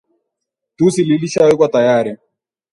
[0.77, 2.17] tusi lilishawekwa tayari